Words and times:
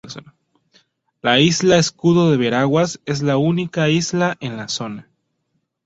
La 1.21 1.39
isla 1.39 1.77
Escudo 1.77 2.31
de 2.31 2.37
Veraguas 2.37 2.99
es 3.05 3.21
la 3.21 3.37
única 3.37 3.87
isla 3.89 4.35
en 4.39 4.57
la 4.57 4.67
zona. 4.67 5.11